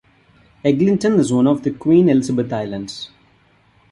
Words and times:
Eglinton 0.65 1.19
is 1.19 1.31
one 1.31 1.45
of 1.45 1.61
the 1.61 1.69
Queen 1.69 2.09
Elizabeth 2.09 2.51
Islands. 2.51 3.11